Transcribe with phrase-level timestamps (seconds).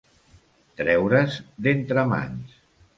[0.81, 2.61] Treure's d'entre mans.